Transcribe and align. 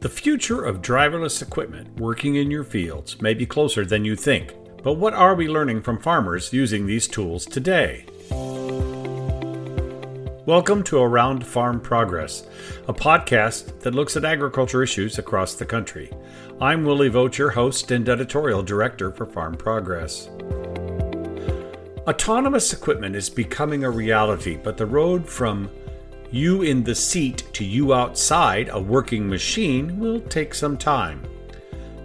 The 0.00 0.08
future 0.08 0.64
of 0.64 0.80
driverless 0.80 1.42
equipment 1.42 1.98
working 1.98 2.36
in 2.36 2.52
your 2.52 2.62
fields 2.62 3.20
may 3.20 3.34
be 3.34 3.44
closer 3.44 3.84
than 3.84 4.04
you 4.04 4.14
think, 4.14 4.54
but 4.84 4.92
what 4.92 5.12
are 5.12 5.34
we 5.34 5.48
learning 5.48 5.82
from 5.82 5.98
farmers 5.98 6.52
using 6.52 6.86
these 6.86 7.08
tools 7.08 7.44
today? 7.44 8.06
Welcome 10.46 10.84
to 10.84 10.98
Around 10.98 11.44
Farm 11.44 11.80
Progress, 11.80 12.46
a 12.86 12.94
podcast 12.94 13.80
that 13.80 13.96
looks 13.96 14.16
at 14.16 14.24
agriculture 14.24 14.84
issues 14.84 15.18
across 15.18 15.56
the 15.56 15.66
country. 15.66 16.12
I'm 16.60 16.84
Willie 16.84 17.08
Vogt, 17.08 17.54
host 17.54 17.90
and 17.90 18.08
editorial 18.08 18.62
director 18.62 19.10
for 19.10 19.26
Farm 19.26 19.56
Progress. 19.56 20.28
Autonomous 22.06 22.72
equipment 22.72 23.16
is 23.16 23.28
becoming 23.28 23.82
a 23.82 23.90
reality, 23.90 24.56
but 24.62 24.76
the 24.76 24.86
road 24.86 25.28
from 25.28 25.68
you 26.30 26.62
in 26.62 26.84
the 26.84 26.94
seat 26.94 27.44
to 27.54 27.64
you 27.64 27.94
outside 27.94 28.68
a 28.70 28.80
working 28.80 29.28
machine 29.28 29.98
will 29.98 30.20
take 30.20 30.54
some 30.54 30.76
time. 30.76 31.22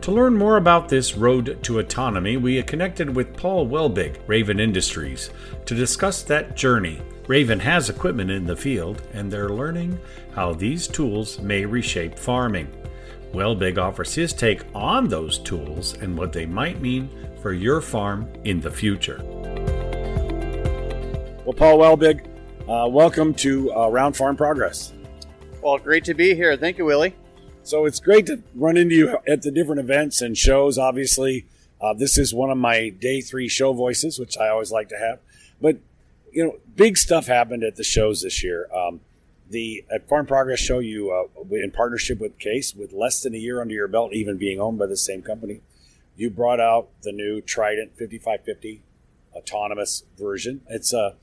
To 0.01 0.11
learn 0.11 0.37
more 0.37 0.57
about 0.57 0.89
this 0.89 1.15
road 1.15 1.59
to 1.63 1.79
autonomy, 1.79 2.35
we 2.37 2.61
connected 2.63 3.15
with 3.15 3.37
Paul 3.37 3.67
Welbig, 3.67 4.19
Raven 4.27 4.59
Industries, 4.59 5.29
to 5.65 5.75
discuss 5.75 6.23
that 6.23 6.57
journey. 6.57 7.01
Raven 7.27 7.59
has 7.59 7.89
equipment 7.89 8.29
in 8.29 8.45
the 8.45 8.55
field, 8.55 9.01
and 9.13 9.31
they're 9.31 9.49
learning 9.49 9.97
how 10.33 10.53
these 10.53 10.87
tools 10.87 11.39
may 11.39 11.65
reshape 11.65 12.19
farming. 12.19 12.67
Welbig 13.33 13.77
offers 13.77 14.13
his 14.13 14.33
take 14.33 14.63
on 14.75 15.07
those 15.07 15.39
tools 15.39 15.93
and 16.01 16.17
what 16.17 16.33
they 16.33 16.45
might 16.45 16.81
mean 16.81 17.09
for 17.41 17.53
your 17.53 17.79
farm 17.79 18.27
in 18.43 18.59
the 18.59 18.71
future. 18.71 19.21
Well, 21.45 21.53
Paul 21.53 21.79
Welbig, 21.79 22.25
uh, 22.67 22.87
welcome 22.87 23.33
to 23.33 23.73
uh, 23.75 23.87
Round 23.89 24.15
Farm 24.15 24.35
Progress. 24.37 24.93
Well, 25.61 25.77
great 25.77 26.05
to 26.05 26.13
be 26.13 26.35
here. 26.35 26.55
Thank 26.57 26.77
you, 26.77 26.85
Willie. 26.85 27.15
So 27.63 27.85
it's 27.85 27.99
great 27.99 28.25
to 28.27 28.41
run 28.55 28.77
into 28.77 28.95
you 28.95 29.17
at 29.27 29.41
the 29.41 29.51
different 29.51 29.79
events 29.79 30.21
and 30.21 30.37
shows. 30.37 30.77
Obviously, 30.77 31.45
uh, 31.81 31.93
this 31.93 32.17
is 32.17 32.33
one 32.33 32.49
of 32.49 32.57
my 32.57 32.89
day 32.89 33.21
three 33.21 33.47
show 33.47 33.73
voices, 33.73 34.19
which 34.19 34.37
I 34.37 34.49
always 34.49 34.71
like 34.71 34.89
to 34.89 34.97
have. 34.97 35.19
But 35.61 35.77
you 36.31 36.43
know, 36.43 36.57
big 36.75 36.97
stuff 36.97 37.27
happened 37.27 37.63
at 37.63 37.75
the 37.75 37.83
shows 37.83 38.21
this 38.21 38.43
year. 38.43 38.67
Um, 38.73 39.01
the 39.49 39.85
at 39.93 40.07
Farm 40.07 40.25
Progress 40.25 40.59
show, 40.59 40.79
you 40.79 41.11
uh, 41.11 41.55
in 41.55 41.71
partnership 41.71 42.19
with 42.19 42.37
Case, 42.39 42.73
with 42.73 42.91
less 42.91 43.21
than 43.21 43.35
a 43.35 43.37
year 43.37 43.61
under 43.61 43.73
your 43.73 43.87
belt, 43.87 44.13
even 44.13 44.37
being 44.37 44.59
owned 44.59 44.79
by 44.79 44.87
the 44.87 44.97
same 44.97 45.21
company, 45.21 45.61
you 46.15 46.29
brought 46.29 46.59
out 46.59 46.89
the 47.03 47.11
new 47.11 47.39
Trident 47.39 47.91
5550 47.97 48.81
autonomous 49.35 50.03
version. 50.17 50.61
It's 50.69 50.93
a 50.93 51.15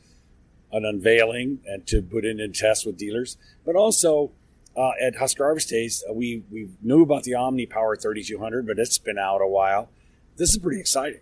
an 0.72 0.84
unveiling 0.84 1.60
and 1.66 1.86
to 1.86 2.02
put 2.02 2.24
in 2.24 2.40
and 2.40 2.54
test 2.54 2.86
with 2.86 2.96
dealers. 2.96 3.36
But 3.64 3.76
also 3.76 4.32
uh, 4.76 4.92
at 5.02 5.16
Husker 5.16 5.44
Harvest 5.44 5.68
Days, 5.68 6.04
uh, 6.08 6.12
we 6.12 6.44
we 6.50 6.70
knew 6.82 7.02
about 7.02 7.24
the 7.24 7.34
Omni 7.34 7.66
Power 7.66 7.96
3200, 7.96 8.66
but 8.66 8.78
it's 8.78 8.98
been 8.98 9.18
out 9.18 9.40
a 9.40 9.46
while. 9.46 9.88
This 10.36 10.50
is 10.50 10.58
pretty 10.58 10.80
exciting. 10.80 11.20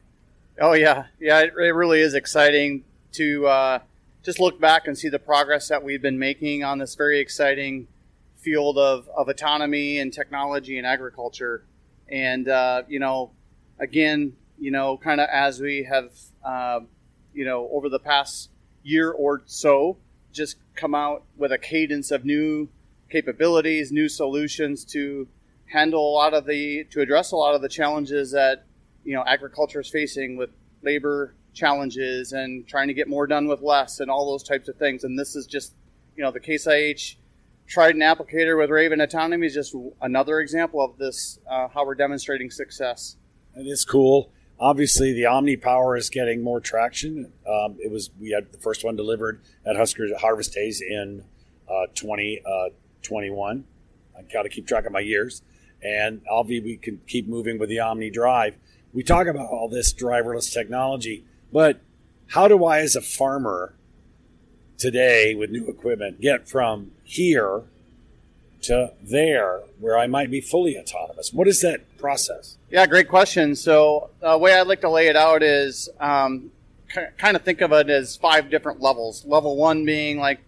Oh 0.60 0.72
yeah, 0.72 1.06
yeah, 1.20 1.40
it, 1.40 1.54
it 1.56 1.74
really 1.74 2.00
is 2.00 2.14
exciting 2.14 2.84
to 3.12 3.46
uh, 3.46 3.78
just 4.22 4.40
look 4.40 4.60
back 4.60 4.86
and 4.86 4.98
see 4.98 5.08
the 5.08 5.18
progress 5.18 5.68
that 5.68 5.82
we've 5.82 6.02
been 6.02 6.18
making 6.18 6.64
on 6.64 6.78
this 6.78 6.94
very 6.94 7.20
exciting 7.20 7.88
field 8.36 8.78
of, 8.78 9.08
of 9.16 9.28
autonomy 9.28 9.98
and 9.98 10.12
technology 10.12 10.78
and 10.78 10.86
agriculture. 10.86 11.64
And 12.10 12.48
uh, 12.48 12.82
you 12.88 12.98
know, 12.98 13.32
again, 13.78 14.34
you 14.58 14.70
know, 14.70 14.96
kind 14.98 15.20
of 15.20 15.28
as 15.30 15.60
we 15.60 15.84
have, 15.84 16.12
uh, 16.44 16.80
you 17.32 17.44
know, 17.44 17.68
over 17.72 17.88
the 17.88 17.98
past 17.98 18.50
year 18.82 19.10
or 19.10 19.42
so 19.46 19.98
just 20.32 20.56
come 20.74 20.94
out 20.94 21.24
with 21.36 21.52
a 21.52 21.58
cadence 21.58 22.10
of 22.10 22.24
new 22.24 22.68
capabilities, 23.10 23.90
new 23.90 24.08
solutions 24.08 24.84
to 24.84 25.28
handle 25.66 26.00
a 26.00 26.14
lot 26.14 26.34
of 26.34 26.46
the 26.46 26.84
to 26.90 27.00
address 27.00 27.32
a 27.32 27.36
lot 27.36 27.54
of 27.54 27.62
the 27.62 27.68
challenges 27.68 28.32
that 28.32 28.64
you 29.04 29.14
know 29.14 29.22
agriculture 29.26 29.80
is 29.80 29.90
facing 29.90 30.36
with 30.36 30.50
labor 30.82 31.34
challenges 31.52 32.32
and 32.32 32.66
trying 32.66 32.88
to 32.88 32.94
get 32.94 33.08
more 33.08 33.26
done 33.26 33.48
with 33.48 33.60
less 33.60 34.00
and 34.00 34.10
all 34.10 34.30
those 34.30 34.42
types 34.42 34.68
of 34.68 34.76
things. 34.76 35.04
And 35.04 35.18
this 35.18 35.34
is 35.34 35.46
just 35.46 35.74
you 36.16 36.22
know 36.22 36.30
the 36.30 36.40
Case 36.40 36.66
IH 36.66 37.16
Trident 37.66 38.02
applicator 38.02 38.58
with 38.58 38.70
Raven 38.70 39.00
Autonomy 39.00 39.46
is 39.46 39.54
just 39.54 39.74
another 40.00 40.40
example 40.40 40.82
of 40.82 40.96
this 40.98 41.38
uh, 41.50 41.68
how 41.68 41.84
we're 41.84 41.94
demonstrating 41.94 42.50
success. 42.50 43.16
It 43.56 43.66
is 43.66 43.84
cool. 43.84 44.30
Obviously, 44.60 45.12
the 45.12 45.26
Omni 45.26 45.56
Power 45.56 45.96
is 45.96 46.10
getting 46.10 46.42
more 46.42 46.60
traction. 46.60 47.32
Um, 47.48 47.76
it 47.78 47.92
was 47.92 48.10
we 48.20 48.30
had 48.30 48.50
the 48.50 48.58
first 48.58 48.84
one 48.84 48.96
delivered 48.96 49.40
at 49.64 49.76
Husker 49.76 50.08
Harvest 50.18 50.52
Days 50.52 50.80
in 50.80 51.24
uh, 51.68 51.86
2021. 51.94 53.64
Uh, 53.64 54.18
I 54.18 54.22
got 54.32 54.42
to 54.42 54.48
keep 54.48 54.66
track 54.66 54.84
of 54.84 54.90
my 54.90 55.00
years, 55.00 55.42
and 55.80 56.22
obviously 56.28 56.72
we 56.72 56.76
can 56.76 57.00
keep 57.06 57.28
moving 57.28 57.58
with 57.58 57.68
the 57.68 57.78
Omni 57.78 58.10
Drive. 58.10 58.58
We 58.92 59.04
talk 59.04 59.28
about 59.28 59.46
all 59.46 59.68
this 59.68 59.94
driverless 59.94 60.52
technology, 60.52 61.24
but 61.52 61.80
how 62.28 62.48
do 62.48 62.64
I, 62.64 62.80
as 62.80 62.96
a 62.96 63.00
farmer 63.00 63.76
today 64.76 65.36
with 65.36 65.50
new 65.50 65.68
equipment, 65.68 66.20
get 66.20 66.48
from 66.48 66.90
here 67.04 67.62
to 68.62 68.92
there 69.02 69.60
where 69.78 69.96
I 69.98 70.06
might 70.06 70.30
be 70.30 70.40
fully 70.40 70.78
autonomous? 70.78 71.32
What 71.32 71.48
is 71.48 71.60
that 71.62 71.98
process? 71.98 72.56
Yeah, 72.70 72.86
great 72.86 73.08
question. 73.08 73.54
So, 73.54 74.10
the 74.20 74.32
uh, 74.32 74.38
way 74.38 74.54
I'd 74.54 74.66
like 74.66 74.80
to 74.82 74.90
lay 74.90 75.08
it 75.08 75.16
out 75.16 75.42
is 75.42 75.88
um, 76.00 76.50
c- 76.92 77.00
kind 77.16 77.36
of 77.36 77.42
think 77.42 77.60
of 77.60 77.72
it 77.72 77.88
as 77.88 78.16
five 78.16 78.50
different 78.50 78.80
levels. 78.80 79.24
Level 79.24 79.56
one 79.56 79.84
being 79.84 80.18
like 80.18 80.40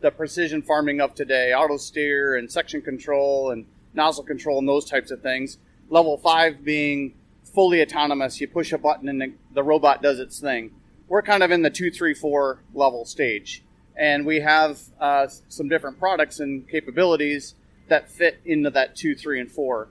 the 0.00 0.10
precision 0.10 0.62
farming 0.62 1.00
of 1.00 1.14
today, 1.14 1.52
auto 1.52 1.76
steer 1.76 2.36
and 2.36 2.50
section 2.50 2.80
control 2.80 3.50
and 3.50 3.66
nozzle 3.94 4.24
control 4.24 4.58
and 4.58 4.68
those 4.68 4.88
types 4.88 5.10
of 5.10 5.22
things. 5.22 5.58
Level 5.90 6.16
five 6.18 6.64
being 6.64 7.14
fully 7.42 7.82
autonomous. 7.82 8.40
You 8.40 8.48
push 8.48 8.72
a 8.72 8.78
button 8.78 9.08
and 9.08 9.20
the, 9.20 9.32
the 9.54 9.62
robot 9.62 10.02
does 10.02 10.18
its 10.20 10.38
thing. 10.38 10.70
We're 11.08 11.22
kind 11.22 11.42
of 11.42 11.50
in 11.50 11.62
the 11.62 11.70
two, 11.70 11.90
three, 11.90 12.14
four 12.14 12.60
level 12.74 13.04
stage 13.04 13.62
and 13.98 14.24
we 14.24 14.40
have 14.40 14.80
uh, 15.00 15.26
some 15.48 15.68
different 15.68 15.98
products 15.98 16.40
and 16.40 16.68
capabilities 16.68 17.54
that 17.88 18.10
fit 18.10 18.40
into 18.44 18.70
that 18.70 18.96
two, 18.96 19.14
three, 19.14 19.40
and 19.40 19.50
four. 19.50 19.88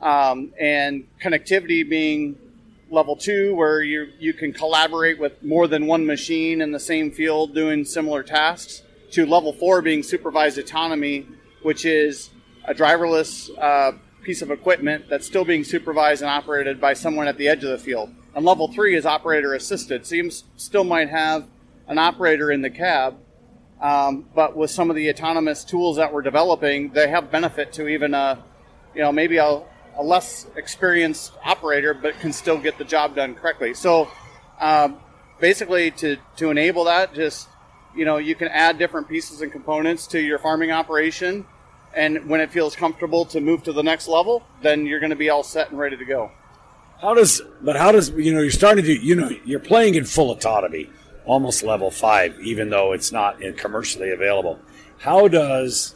Um, 0.00 0.52
and 0.60 1.06
connectivity 1.22 1.88
being 1.88 2.36
level 2.90 3.16
two, 3.16 3.54
where 3.54 3.82
you 3.82 4.08
you 4.18 4.34
can 4.34 4.52
collaborate 4.52 5.18
with 5.18 5.42
more 5.42 5.66
than 5.66 5.86
one 5.86 6.04
machine 6.04 6.60
in 6.60 6.72
the 6.72 6.80
same 6.80 7.10
field 7.10 7.54
doing 7.54 7.84
similar 7.84 8.22
tasks. 8.22 8.82
To 9.12 9.24
level 9.24 9.52
four 9.52 9.80
being 9.82 10.02
supervised 10.02 10.58
autonomy, 10.58 11.26
which 11.62 11.84
is 11.84 12.30
a 12.64 12.74
driverless 12.74 13.50
uh, 13.58 13.92
piece 14.22 14.42
of 14.42 14.50
equipment 14.50 15.06
that's 15.08 15.26
still 15.26 15.44
being 15.44 15.64
supervised 15.64 16.20
and 16.20 16.28
operated 16.28 16.80
by 16.80 16.92
someone 16.92 17.28
at 17.28 17.38
the 17.38 17.48
edge 17.48 17.64
of 17.64 17.70
the 17.70 17.78
field. 17.78 18.12
And 18.34 18.44
level 18.44 18.70
three 18.70 18.96
is 18.96 19.06
operator 19.06 19.54
assisted, 19.54 20.04
so 20.04 20.16
you 20.16 20.30
still 20.56 20.84
might 20.84 21.08
have 21.08 21.46
an 21.86 21.98
operator 21.98 22.50
in 22.50 22.60
the 22.60 22.68
cab, 22.68 23.16
um, 23.80 24.24
but 24.34 24.56
with 24.56 24.70
some 24.70 24.90
of 24.90 24.96
the 24.96 25.10
autonomous 25.10 25.64
tools 25.64 25.96
that 25.96 26.12
we're 26.12 26.22
developing, 26.22 26.90
they 26.90 27.08
have 27.08 27.30
benefit 27.30 27.72
to 27.74 27.88
even 27.88 28.14
a, 28.14 28.42
you 28.94 29.02
know, 29.02 29.12
maybe 29.12 29.36
a, 29.36 29.62
a 29.96 30.02
less 30.02 30.46
experienced 30.56 31.32
operator, 31.44 31.92
but 31.92 32.18
can 32.20 32.32
still 32.32 32.58
get 32.58 32.78
the 32.78 32.84
job 32.84 33.14
done 33.14 33.34
correctly. 33.34 33.74
So, 33.74 34.08
um, 34.60 34.96
basically, 35.40 35.90
to 35.92 36.16
to 36.36 36.50
enable 36.50 36.84
that, 36.84 37.14
just 37.14 37.48
you 37.94 38.04
know, 38.04 38.16
you 38.16 38.34
can 38.34 38.48
add 38.48 38.78
different 38.78 39.08
pieces 39.08 39.42
and 39.42 39.52
components 39.52 40.06
to 40.08 40.20
your 40.20 40.38
farming 40.38 40.70
operation, 40.70 41.46
and 41.94 42.28
when 42.28 42.40
it 42.40 42.50
feels 42.50 42.74
comfortable 42.76 43.26
to 43.26 43.40
move 43.40 43.62
to 43.64 43.72
the 43.72 43.82
next 43.82 44.08
level, 44.08 44.42
then 44.62 44.86
you're 44.86 45.00
going 45.00 45.10
to 45.10 45.16
be 45.16 45.28
all 45.28 45.42
set 45.42 45.70
and 45.70 45.78
ready 45.78 45.96
to 45.98 46.04
go. 46.04 46.30
How 47.00 47.12
does, 47.12 47.42
but 47.60 47.76
how 47.76 47.92
does 47.92 48.08
you 48.10 48.32
know 48.32 48.40
you're 48.40 48.50
starting 48.50 48.84
to 48.86 48.92
you 48.92 49.14
know 49.14 49.30
you're 49.44 49.60
playing 49.60 49.96
in 49.96 50.06
full 50.06 50.30
autonomy 50.30 50.88
almost 51.26 51.62
level 51.62 51.90
five, 51.90 52.38
even 52.40 52.70
though 52.70 52.92
it's 52.92 53.12
not 53.12 53.40
commercially 53.56 54.10
available. 54.10 54.58
How 54.98 55.28
does 55.28 55.94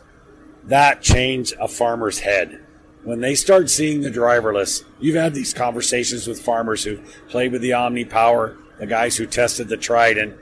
that 0.65 1.01
change 1.01 1.55
a 1.59 1.69
farmer's 1.69 2.21
head? 2.21 2.67
When 3.03 3.21
they 3.21 3.35
start 3.35 3.71
seeing 3.71 4.03
the 4.03 4.11
driverless, 4.11 4.85
you've 4.99 5.17
had 5.17 5.33
these 5.33 5.55
conversations 5.55 6.27
with 6.27 6.43
farmers 6.43 6.85
who 6.85 6.99
played 7.29 7.53
with 7.53 7.63
the 7.63 7.73
Omni 7.73 8.05
Power, 8.05 8.59
the 8.79 8.87
guys 8.87 9.17
who 9.17 9.25
tested 9.27 9.69
the 9.69 9.79
Trident. 9.79 10.37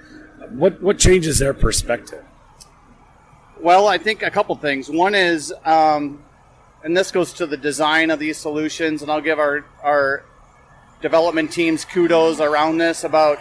What 0.50 0.82
what 0.82 0.98
changes 0.98 1.38
their 1.38 1.54
perspective? 1.54 2.24
Well, 3.60 3.86
I 3.86 3.98
think 3.98 4.22
a 4.22 4.30
couple 4.30 4.56
things. 4.56 4.88
One 4.88 5.14
is, 5.14 5.52
um, 5.64 6.24
and 6.82 6.96
this 6.96 7.10
goes 7.10 7.32
to 7.34 7.46
the 7.46 7.56
design 7.56 8.10
of 8.10 8.18
these 8.18 8.38
solutions, 8.38 9.02
and 9.02 9.10
I'll 9.10 9.20
give 9.20 9.38
our 9.38 9.64
our 9.82 10.24
development 11.00 11.52
teams 11.52 11.84
kudos 11.84 12.40
around 12.40 12.78
this 12.78 13.04
about 13.04 13.38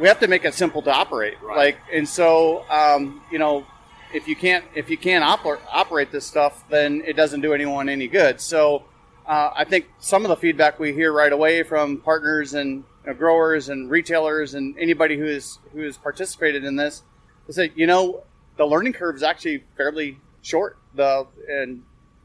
we 0.00 0.08
have 0.08 0.18
to 0.20 0.28
make 0.28 0.44
it 0.44 0.54
simple 0.54 0.80
to 0.82 0.92
operate. 0.92 1.40
Right. 1.42 1.56
Like, 1.56 1.78
and 1.92 2.08
so, 2.08 2.64
um, 2.70 3.22
you 3.30 3.38
know, 3.38 3.66
if 4.12 4.26
you 4.26 4.34
can't 4.34 4.64
if 4.74 4.90
you 4.90 4.96
can't 4.96 5.22
oper- 5.22 5.60
operate 5.70 6.10
this 6.10 6.26
stuff, 6.26 6.64
then 6.68 7.02
it 7.06 7.14
doesn't 7.14 7.42
do 7.42 7.52
anyone 7.52 7.88
any 7.88 8.08
good. 8.08 8.40
So, 8.40 8.84
uh, 9.26 9.50
I 9.54 9.64
think 9.64 9.86
some 9.98 10.24
of 10.24 10.30
the 10.30 10.36
feedback 10.36 10.80
we 10.80 10.92
hear 10.92 11.12
right 11.12 11.32
away 11.32 11.62
from 11.62 11.98
partners 11.98 12.54
and 12.54 12.82
you 13.04 13.12
know, 13.12 13.14
growers 13.14 13.68
and 13.68 13.90
retailers 13.90 14.54
and 14.54 14.76
anybody 14.78 15.16
who 15.16 15.26
is 15.26 15.58
who 15.72 15.82
has 15.82 15.96
participated 15.96 16.64
in 16.64 16.76
this 16.76 17.02
is 17.46 17.56
that 17.56 17.76
you 17.76 17.86
know 17.86 18.24
the 18.56 18.64
learning 18.64 18.94
curve 18.94 19.14
is 19.16 19.22
actually 19.22 19.64
fairly 19.76 20.18
short. 20.42 20.78
The 20.94 21.26
and 21.48 21.82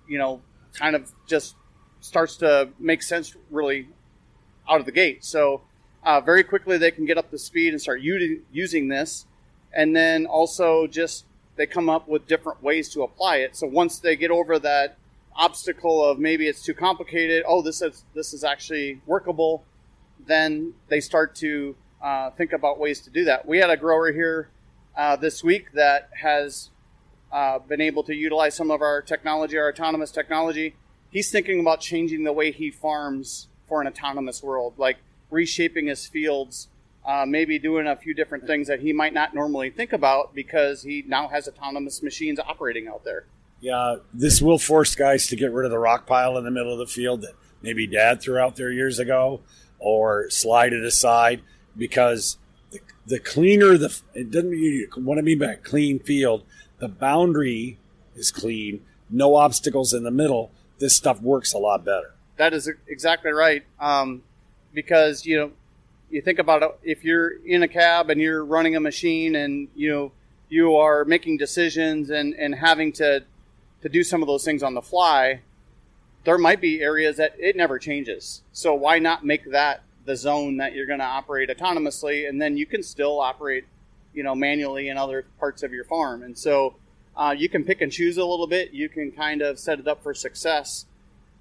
you 0.07 0.17
know 0.17 0.41
kind 0.73 0.95
of 0.95 1.11
just 1.27 1.55
starts 1.99 2.37
to 2.37 2.69
make 2.79 3.03
sense 3.03 3.35
really 3.51 3.89
out 4.67 4.79
of 4.79 4.85
the 4.85 4.91
gate. 4.91 5.23
So 5.25 5.61
uh, 6.05 6.21
very 6.21 6.43
quickly 6.43 6.77
they 6.77 6.91
can 6.91 7.05
get 7.05 7.17
up 7.17 7.31
to 7.31 7.37
speed 7.37 7.73
and 7.73 7.81
start 7.81 7.99
u- 8.01 8.43
using 8.51 8.87
this, 8.87 9.25
and 9.73 9.95
then 9.95 10.25
also 10.25 10.87
just 10.87 11.25
they 11.55 11.65
come 11.65 11.89
up 11.89 12.07
with 12.07 12.27
different 12.27 12.61
ways 12.61 12.89
to 12.89 13.01
apply 13.01 13.37
it. 13.37 13.55
So 13.55 13.67
once 13.67 13.99
they 13.99 14.15
get 14.15 14.31
over 14.31 14.59
that 14.59 14.97
obstacle 15.35 16.03
of 16.03 16.19
maybe 16.19 16.47
it's 16.47 16.63
too 16.63 16.73
complicated, 16.73 17.43
oh 17.47 17.61
this 17.61 17.81
is 17.81 18.05
this 18.13 18.33
is 18.33 18.43
actually 18.43 19.01
workable, 19.05 19.63
then 20.27 20.73
they 20.89 20.99
start 20.99 21.35
to 21.35 21.75
uh, 22.01 22.29
think 22.31 22.53
about 22.53 22.79
ways 22.79 23.01
to 23.01 23.09
do 23.09 23.25
that. 23.25 23.47
We 23.47 23.57
had 23.57 23.69
a 23.69 23.77
grower 23.77 24.11
here 24.11 24.49
uh, 24.95 25.15
this 25.15 25.43
week 25.43 25.71
that 25.73 26.09
has 26.21 26.69
uh, 27.31 27.59
been 27.59 27.81
able 27.81 28.03
to 28.03 28.13
utilize 28.13 28.55
some 28.55 28.69
of 28.69 28.81
our 28.81 29.01
technology, 29.01 29.57
our 29.57 29.69
autonomous 29.69 30.11
technology. 30.11 30.75
He's 31.09 31.31
thinking 31.31 31.59
about 31.59 31.81
changing 31.81 32.23
the 32.23 32.33
way 32.33 32.51
he 32.51 32.69
farms 32.69 33.47
for 33.67 33.81
an 33.81 33.87
autonomous 33.87 34.43
world, 34.43 34.73
like 34.77 34.97
reshaping 35.29 35.87
his 35.87 36.07
fields, 36.07 36.67
uh, 37.05 37.25
maybe 37.27 37.59
doing 37.59 37.87
a 37.87 37.95
few 37.95 38.13
different 38.13 38.45
things 38.47 38.67
that 38.67 38.79
he 38.79 38.93
might 38.93 39.13
not 39.13 39.33
normally 39.33 39.69
think 39.69 39.93
about 39.93 40.33
because 40.33 40.83
he 40.83 41.03
now 41.07 41.27
has 41.27 41.47
autonomous 41.47 42.01
machines 42.01 42.39
operating 42.39 42.87
out 42.87 43.03
there. 43.03 43.25
Yeah, 43.61 43.97
this 44.13 44.41
will 44.41 44.59
force 44.59 44.95
guys 44.95 45.27
to 45.27 45.35
get 45.35 45.51
rid 45.51 45.65
of 45.65 45.71
the 45.71 45.79
rock 45.79 46.05
pile 46.05 46.37
in 46.37 46.43
the 46.43 46.51
middle 46.51 46.73
of 46.73 46.79
the 46.79 46.87
field 46.87 47.21
that 47.21 47.33
maybe 47.61 47.87
dad 47.87 48.21
threw 48.21 48.37
out 48.37 48.55
there 48.55 48.71
years 48.71 48.99
ago 48.99 49.41
or 49.79 50.29
slide 50.29 50.73
it 50.73 50.83
aside 50.83 51.41
because 51.77 52.37
the, 52.71 52.79
the 53.05 53.19
cleaner 53.19 53.77
the 53.77 53.99
it 54.13 54.31
doesn't 54.31 54.51
mean 54.51 54.87
what 54.95 55.17
I 55.17 55.21
mean 55.21 55.39
by 55.39 55.55
clean 55.55 55.99
field, 55.99 56.43
the 56.79 56.87
boundary 56.87 57.79
is 58.15 58.31
clean, 58.31 58.85
no 59.09 59.35
obstacles 59.35 59.93
in 59.93 60.03
the 60.03 60.11
middle. 60.11 60.51
This 60.79 60.95
stuff 60.95 61.21
works 61.21 61.53
a 61.53 61.57
lot 61.57 61.85
better. 61.85 62.13
That 62.37 62.53
is 62.53 62.69
exactly 62.87 63.31
right. 63.31 63.63
Um, 63.79 64.23
because 64.75 65.25
you 65.25 65.37
know, 65.37 65.51
you 66.11 66.21
think 66.21 66.37
about 66.37 66.61
it. 66.61 66.79
If 66.83 67.03
you're 67.03 67.29
in 67.45 67.63
a 67.63 67.67
cab 67.67 68.09
and 68.09 68.21
you're 68.21 68.45
running 68.45 68.75
a 68.75 68.79
machine, 68.79 69.35
and 69.35 69.69
you 69.75 69.91
know 69.91 70.11
you 70.49 70.75
are 70.75 71.05
making 71.05 71.37
decisions 71.37 72.11
and 72.11 72.35
and 72.35 72.53
having 72.53 72.91
to 72.93 73.23
to 73.81 73.89
do 73.89 74.03
some 74.03 74.21
of 74.21 74.27
those 74.27 74.43
things 74.43 74.61
on 74.61 74.73
the 74.73 74.81
fly, 74.81 75.41
there 76.25 76.37
might 76.37 76.59
be 76.59 76.81
areas 76.81 77.17
that 77.17 77.35
it 77.39 77.55
never 77.55 77.79
changes. 77.79 78.41
So 78.51 78.73
why 78.73 78.99
not 78.99 79.25
make 79.25 79.51
that 79.51 79.83
the 80.05 80.15
zone 80.15 80.57
that 80.57 80.73
you're 80.73 80.85
going 80.85 80.99
to 80.99 81.05
operate 81.05 81.49
autonomously, 81.49 82.27
and 82.27 82.41
then 82.41 82.57
you 82.57 82.65
can 82.65 82.83
still 82.83 83.19
operate, 83.19 83.65
you 84.13 84.23
know, 84.23 84.35
manually 84.35 84.89
in 84.89 84.97
other 84.97 85.25
parts 85.39 85.63
of 85.63 85.73
your 85.73 85.83
farm. 85.83 86.23
And 86.23 86.37
so 86.37 86.75
uh, 87.15 87.35
you 87.37 87.49
can 87.49 87.63
pick 87.63 87.81
and 87.81 87.91
choose 87.91 88.17
a 88.17 88.25
little 88.25 88.47
bit. 88.47 88.71
You 88.71 88.89
can 88.89 89.11
kind 89.11 89.41
of 89.41 89.59
set 89.59 89.79
it 89.79 89.87
up 89.87 90.03
for 90.03 90.13
success. 90.13 90.85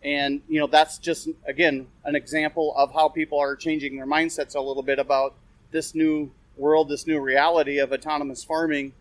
And 0.04 0.42
you 0.48 0.60
know 0.60 0.66
that's 0.66 0.98
just 0.98 1.28
again 1.46 1.86
an 2.04 2.14
example 2.14 2.74
of 2.76 2.92
how 2.92 3.08
people 3.08 3.38
are 3.38 3.56
changing 3.56 3.96
their 3.96 4.06
mindsets 4.06 4.54
a 4.54 4.60
little 4.60 4.82
bit 4.82 4.98
about 4.98 5.34
this 5.70 5.94
new 5.94 6.30
world, 6.56 6.88
this 6.88 7.06
new 7.06 7.20
reality 7.20 7.78
of 7.78 7.92
autonomous 7.92 8.44
farming 8.44 8.92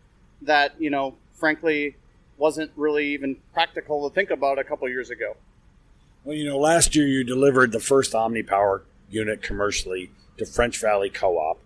that 0.41 0.75
you 0.79 0.89
know 0.89 1.15
frankly 1.33 1.95
wasn't 2.37 2.71
really 2.75 3.07
even 3.07 3.37
practical 3.53 4.09
to 4.09 4.13
think 4.13 4.29
about 4.29 4.57
a 4.57 4.63
couple 4.63 4.87
years 4.89 5.09
ago. 5.09 5.35
Well, 6.23 6.35
you 6.35 6.45
know, 6.45 6.57
last 6.57 6.95
year 6.95 7.05
you 7.05 7.23
delivered 7.23 7.71
the 7.71 7.79
first 7.79 8.13
OmniPower 8.13 8.81
unit 9.09 9.41
commercially 9.41 10.09
to 10.37 10.45
French 10.45 10.79
Valley 10.79 11.09
Co-op, 11.09 11.59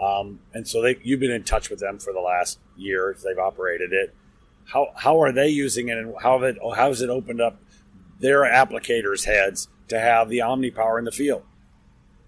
um, 0.00 0.40
and 0.54 0.66
so 0.66 0.80
they 0.80 0.98
you've 1.02 1.20
been 1.20 1.30
in 1.30 1.42
touch 1.42 1.70
with 1.70 1.80
them 1.80 1.98
for 1.98 2.12
the 2.12 2.20
last 2.20 2.58
year 2.76 3.16
they've 3.24 3.38
operated 3.38 3.92
it. 3.92 4.14
How 4.66 4.92
how 4.96 5.20
are 5.20 5.32
they 5.32 5.48
using 5.48 5.88
it, 5.88 5.98
and 5.98 6.14
how 6.22 6.38
have 6.38 6.42
it 6.44 6.58
how 6.62 6.88
has 6.88 7.02
it 7.02 7.10
opened 7.10 7.40
up 7.40 7.58
their 8.20 8.40
applicators' 8.40 9.24
heads 9.24 9.68
to 9.88 9.98
have 9.98 10.28
the 10.28 10.38
OmniPower 10.38 10.98
in 10.98 11.04
the 11.04 11.12
field? 11.12 11.42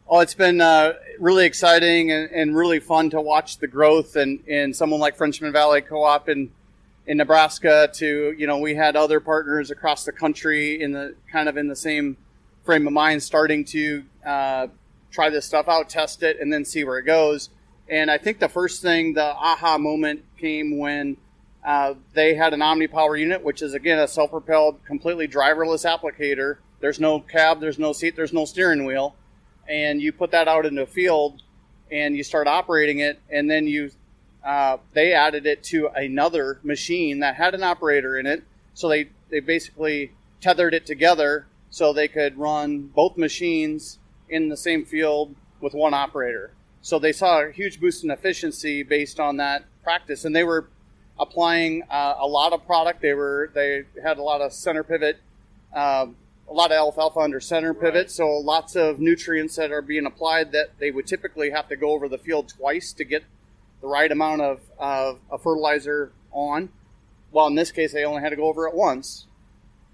Oh, 0.08 0.20
it's 0.20 0.34
been 0.34 0.60
uh, 0.60 0.94
really 1.18 1.44
exciting 1.44 2.10
and, 2.10 2.30
and, 2.30 2.56
really 2.56 2.80
fun 2.80 3.10
to 3.10 3.20
watch 3.20 3.58
the 3.58 3.66
growth 3.66 4.16
and, 4.16 4.42
and 4.48 4.74
someone 4.74 5.00
like 5.00 5.16
Frenchman 5.16 5.52
Valley 5.52 5.82
Co-op 5.82 6.30
in 6.30 6.50
in 7.06 7.16
Nebraska 7.16 7.90
to 7.94 8.34
you 8.36 8.46
know 8.46 8.58
we 8.58 8.74
had 8.74 8.94
other 8.94 9.20
partners 9.20 9.70
across 9.70 10.04
the 10.04 10.12
country 10.12 10.80
in 10.80 10.92
the 10.92 11.14
kind 11.30 11.48
of 11.48 11.56
in 11.56 11.68
the 11.68 11.76
same 11.76 12.16
frame 12.64 12.86
of 12.86 12.92
mind 12.92 13.22
starting 13.22 13.64
to 13.64 14.04
uh, 14.24 14.66
try 15.10 15.30
this 15.30 15.46
stuff 15.46 15.68
out, 15.68 15.88
test 15.88 16.22
it, 16.22 16.38
and 16.40 16.52
then 16.52 16.64
see 16.64 16.84
where 16.84 16.98
it 16.98 17.04
goes. 17.04 17.50
And 17.88 18.10
I 18.10 18.18
think 18.18 18.38
the 18.38 18.48
first 18.48 18.82
thing, 18.82 19.14
the 19.14 19.34
aha 19.34 19.78
moment 19.78 20.22
came 20.38 20.78
when 20.78 21.16
uh, 21.64 21.94
they 22.14 22.34
had 22.34 22.54
an 22.54 22.60
OmniPower 22.60 23.18
unit, 23.18 23.42
which 23.42 23.62
is 23.62 23.74
again 23.74 23.98
a 23.98 24.08
self-propelled, 24.08 24.84
completely 24.84 25.28
driverless 25.28 25.84
applicator. 25.84 26.58
There's 26.80 27.00
no 27.00 27.20
cab, 27.20 27.60
there's 27.60 27.78
no 27.78 27.92
seat, 27.92 28.14
there's 28.16 28.32
no 28.32 28.44
steering 28.44 28.84
wheel, 28.84 29.16
and 29.68 30.00
you 30.00 30.12
put 30.12 30.30
that 30.30 30.48
out 30.48 30.64
into 30.64 30.82
a 30.82 30.86
field, 30.86 31.42
and 31.90 32.16
you 32.16 32.22
start 32.22 32.46
operating 32.46 33.00
it, 33.00 33.20
and 33.30 33.50
then 33.50 33.66
you 33.66 33.90
uh, 34.44 34.78
they 34.94 35.12
added 35.12 35.46
it 35.46 35.62
to 35.64 35.88
another 35.88 36.60
machine 36.62 37.20
that 37.20 37.34
had 37.34 37.54
an 37.54 37.62
operator 37.62 38.16
in 38.18 38.26
it. 38.26 38.44
So 38.74 38.88
they 38.88 39.10
they 39.30 39.40
basically 39.40 40.12
tethered 40.40 40.74
it 40.74 40.86
together 40.86 41.46
so 41.70 41.92
they 41.92 42.08
could 42.08 42.38
run 42.38 42.82
both 42.94 43.16
machines 43.16 43.98
in 44.28 44.48
the 44.48 44.56
same 44.56 44.84
field 44.84 45.34
with 45.60 45.74
one 45.74 45.92
operator. 45.94 46.52
So 46.80 46.98
they 46.98 47.12
saw 47.12 47.42
a 47.42 47.50
huge 47.50 47.80
boost 47.80 48.04
in 48.04 48.10
efficiency 48.10 48.82
based 48.82 49.18
on 49.18 49.36
that 49.38 49.64
practice, 49.82 50.24
and 50.24 50.34
they 50.34 50.44
were 50.44 50.68
applying 51.18 51.82
uh, 51.90 52.14
a 52.18 52.26
lot 52.26 52.52
of 52.52 52.64
product. 52.66 53.02
They 53.02 53.14
were 53.14 53.50
they 53.54 53.84
had 54.02 54.18
a 54.18 54.22
lot 54.22 54.40
of 54.40 54.52
center 54.52 54.82
pivot, 54.84 55.18
uh, 55.74 56.06
a 56.48 56.52
lot 56.52 56.70
of 56.70 56.76
alfalfa 56.76 57.20
under 57.20 57.40
center 57.40 57.74
pivot, 57.74 57.94
right. 57.94 58.10
so 58.10 58.28
lots 58.28 58.76
of 58.76 58.98
nutrients 58.98 59.56
that 59.56 59.70
are 59.70 59.82
being 59.82 60.06
applied 60.06 60.52
that 60.52 60.78
they 60.78 60.90
would 60.90 61.06
typically 61.06 61.50
have 61.50 61.68
to 61.68 61.76
go 61.76 61.90
over 61.90 62.08
the 62.08 62.18
field 62.18 62.48
twice 62.48 62.92
to 62.94 63.04
get 63.04 63.24
the 63.80 63.86
right 63.86 64.10
amount 64.10 64.40
of, 64.40 64.60
of, 64.78 65.20
of 65.30 65.42
fertilizer 65.42 66.12
on. 66.32 66.70
Well, 67.30 67.46
in 67.46 67.54
this 67.54 67.70
case, 67.70 67.92
they 67.92 68.04
only 68.04 68.22
had 68.22 68.30
to 68.30 68.36
go 68.36 68.46
over 68.46 68.66
it 68.66 68.74
once 68.74 69.26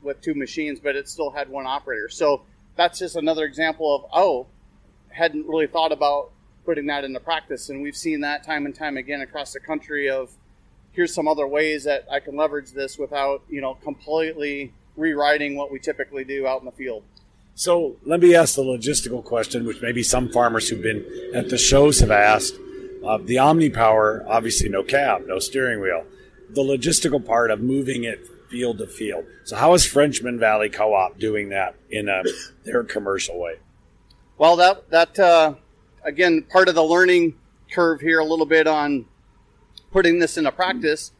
with 0.03 0.21
two 0.21 0.35
machines, 0.35 0.79
but 0.81 0.95
it 0.95 1.09
still 1.09 1.31
had 1.31 1.49
one 1.49 1.67
operator. 1.67 2.09
So 2.09 2.43
that's 2.77 2.99
just 2.99 3.17
another 3.17 3.45
example 3.45 3.95
of 3.95 4.11
oh, 4.13 4.47
hadn't 5.11 5.47
really 5.47 5.67
thought 5.67 5.93
about 5.93 6.31
putting 6.65 6.87
that 6.87 7.05
into 7.05 7.21
practice, 7.21 7.69
and 7.69 7.83
we've 7.83 7.97
seen 7.97 8.21
that 8.21 8.45
time 8.45 8.65
and 8.65 8.75
time 8.75 8.97
again 8.97 9.21
across 9.21 9.53
the 9.53 9.61
country 9.61 10.09
of 10.09 10.31
here's 10.95 11.13
some 11.13 11.29
other 11.29 11.47
ways 11.47 11.85
that 11.85 12.07
I 12.11 12.21
can 12.21 12.37
leverage 12.37 12.71
this 12.73 12.99
without, 12.99 13.43
you 13.49 13.61
know, 13.61 13.75
completely 13.75 14.73
rewriting 14.97 15.57
what 15.57 15.71
we 15.71 15.79
typically 15.79 16.25
do 16.25 16.47
out 16.47 16.61
in 16.61 16.67
the 16.67 16.73
field. 16.73 17.03
So 17.57 17.97
let 18.05 18.21
me 18.21 18.35
ask 18.35 18.55
the 18.57 18.63
logistical 18.63 19.23
question, 19.23 19.67
which 19.67 19.81
maybe 19.81 20.03
some 20.03 20.29
farmers 20.31 20.69
who've 20.69 20.83
been 20.83 21.05
at 21.35 21.51
the 21.51 21.59
shows 21.59 22.01
have 22.01 22.11
asked. 22.11 22.55
Uh, 23.05 23.19
the 23.19 23.37
OmniPower, 23.37 24.25
obviously 24.27 24.69
no 24.69 24.83
cab, 24.83 25.27
no 25.27 25.39
steering 25.39 25.81
wheel. 25.81 26.05
The 26.51 26.63
logistical 26.63 27.25
part 27.25 27.51
of 27.51 27.61
moving 27.61 28.05
it 28.05 28.27
field 28.49 28.79
to 28.79 28.87
field. 28.87 29.25
So 29.45 29.57
how 29.57 29.75
is 29.75 29.85
Frenchman 29.85 30.39
Valley 30.39 30.69
Co-op 30.69 31.19
doing 31.19 31.51
that 31.51 31.75
in 31.91 32.09
a, 32.09 32.23
their 32.65 32.85
commercial 32.85 33.39
way? 33.39 33.57
Well, 34.39 34.57
that 34.57 34.91
that 34.91 35.19
uh, 35.19 35.55
again 36.05 36.43
part 36.43 36.69
of 36.69 36.75
the 36.75 36.83
learning 36.83 37.35
curve 37.71 38.01
here 38.01 38.21
a 38.21 38.25
little 38.25 38.47
bit 38.47 38.67
on 38.67 39.07
putting 39.95 40.19
this 40.19 40.37
into 40.37 40.51
practice, 40.51 41.13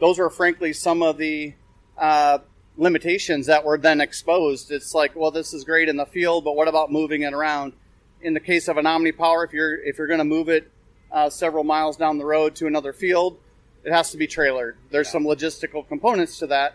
those 0.00 0.18
were 0.18 0.28
frankly 0.28 0.72
some 0.72 1.00
of 1.00 1.16
the 1.16 1.54
uh, 1.96 2.38
limitations 2.76 3.46
that 3.46 3.64
were 3.64 3.78
then 3.78 4.00
exposed. 4.00 4.72
It's 4.72 4.92
like, 4.92 5.14
well, 5.14 5.30
this 5.30 5.54
is 5.54 5.62
great 5.62 5.88
in 5.88 5.96
the 5.96 6.06
field, 6.06 6.44
but 6.44 6.56
what 6.56 6.66
about 6.66 6.90
moving 6.90 7.22
it 7.22 7.32
around? 7.32 7.72
In 8.20 8.34
the 8.34 8.40
case 8.40 8.66
of 8.66 8.78
an 8.78 8.84
OmniPower, 8.84 9.46
if 9.46 9.52
you're 9.52 9.76
if 9.76 9.96
you're 9.96 10.08
going 10.08 10.18
to 10.18 10.24
move 10.24 10.48
it 10.48 10.68
uh, 11.12 11.30
several 11.30 11.62
miles 11.62 11.96
down 11.96 12.18
the 12.18 12.24
road 12.24 12.56
to 12.56 12.66
another 12.66 12.92
field, 12.92 13.38
it 13.84 13.92
has 13.92 14.10
to 14.10 14.16
be 14.16 14.26
trailered. 14.26 14.74
There's 14.90 15.08
some 15.08 15.22
logistical 15.22 15.86
components 15.86 16.40
to 16.40 16.48
that, 16.48 16.74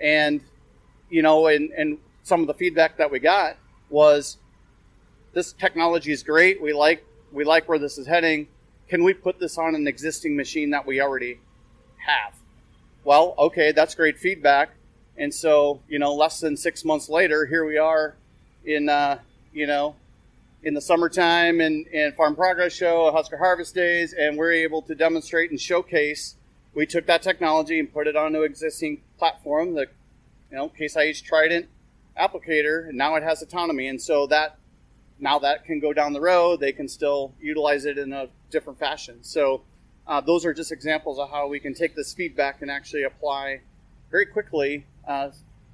and 0.00 0.40
you 1.10 1.22
know, 1.22 1.48
and 1.48 1.72
and 1.72 1.98
some 2.22 2.42
of 2.42 2.46
the 2.46 2.54
feedback 2.54 2.98
that 2.98 3.10
we 3.10 3.18
got 3.18 3.56
was 3.90 4.36
this 5.32 5.52
technology 5.52 6.12
is 6.12 6.22
great. 6.22 6.62
We 6.62 6.72
like 6.72 7.04
we 7.32 7.42
like 7.42 7.68
where 7.68 7.80
this 7.80 7.98
is 7.98 8.06
heading 8.06 8.46
can 8.92 9.02
we 9.02 9.14
put 9.14 9.38
this 9.38 9.56
on 9.56 9.74
an 9.74 9.88
existing 9.88 10.36
machine 10.36 10.68
that 10.68 10.84
we 10.86 11.00
already 11.00 11.40
have? 12.06 12.34
Well, 13.04 13.34
okay, 13.38 13.72
that's 13.72 13.94
great 13.94 14.18
feedback. 14.18 14.74
And 15.16 15.32
so, 15.32 15.80
you 15.88 15.98
know, 15.98 16.14
less 16.14 16.40
than 16.40 16.58
six 16.58 16.84
months 16.84 17.08
later, 17.08 17.46
here 17.46 17.64
we 17.64 17.78
are 17.78 18.16
in, 18.66 18.90
uh, 18.90 19.20
you 19.50 19.66
know, 19.66 19.96
in 20.62 20.74
the 20.74 20.80
summertime 20.82 21.62
and, 21.62 21.86
and 21.86 22.14
Farm 22.14 22.36
Progress 22.36 22.74
Show, 22.74 23.10
Husker 23.12 23.38
Harvest 23.38 23.74
Days, 23.74 24.12
and 24.12 24.36
we're 24.36 24.52
able 24.52 24.82
to 24.82 24.94
demonstrate 24.94 25.50
and 25.50 25.58
showcase. 25.58 26.34
We 26.74 26.84
took 26.84 27.06
that 27.06 27.22
technology 27.22 27.78
and 27.78 27.90
put 27.90 28.06
it 28.06 28.14
onto 28.14 28.42
existing 28.42 29.00
platform, 29.18 29.72
the 29.72 29.86
you 30.50 30.58
know 30.58 30.68
Case 30.68 30.96
IH 30.96 31.24
Trident 31.24 31.66
applicator, 32.20 32.86
and 32.90 32.98
now 32.98 33.14
it 33.14 33.22
has 33.22 33.40
autonomy. 33.40 33.88
And 33.88 34.02
so 34.02 34.26
that 34.26 34.58
now 35.22 35.38
that 35.38 35.64
can 35.64 35.78
go 35.80 35.92
down 35.92 36.12
the 36.12 36.20
road. 36.20 36.60
They 36.60 36.72
can 36.72 36.88
still 36.88 37.32
utilize 37.40 37.84
it 37.86 37.96
in 37.96 38.12
a 38.12 38.28
different 38.50 38.78
fashion. 38.78 39.18
So 39.22 39.62
uh, 40.06 40.20
those 40.20 40.44
are 40.44 40.52
just 40.52 40.72
examples 40.72 41.18
of 41.18 41.30
how 41.30 41.46
we 41.46 41.60
can 41.60 41.74
take 41.74 41.94
this 41.94 42.12
feedback 42.12 42.60
and 42.60 42.70
actually 42.70 43.04
apply 43.04 43.60
very 44.10 44.26
quickly 44.26 44.84
uh, 45.06 45.30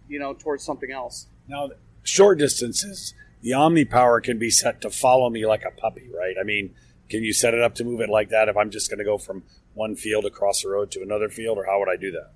you 0.09 0.19
know, 0.19 0.35
towards 0.35 0.63
something 0.65 0.93
else. 0.93 1.27
Now, 1.49 1.71
short 2.03 2.39
distances, 2.39 3.15
the 3.41 3.55
Omni 3.55 3.87
Power 3.87 4.21
can 4.21 4.39
be 4.39 4.51
set 4.51 4.81
to 4.83 4.91
follow 4.91 5.31
me 5.31 5.47
like 5.47 5.65
a 5.65 5.71
puppy, 5.71 6.09
right? 6.15 6.37
I 6.39 6.45
mean, 6.45 6.75
can 7.09 7.25
you 7.25 7.33
set 7.33 7.55
it 7.55 7.61
up 7.61 7.75
to 7.77 7.85
move 7.85 8.01
it 8.01 8.11
like 8.11 8.29
that 8.29 8.49
if 8.49 8.57
I'm 8.57 8.71
just 8.71 8.91
going 8.91 8.99
to 8.99 9.05
go 9.05 9.17
from 9.17 9.43
one 9.75 9.97
field 9.97 10.27
across 10.27 10.63
the 10.63 10.69
road 10.69 10.91
to 10.93 11.03
another 11.03 11.29
field, 11.31 11.57
or 11.57 11.65
how 11.65 11.79
would 11.79 11.89
I 11.89 11.97
do 11.97 12.11
that? 12.13 12.33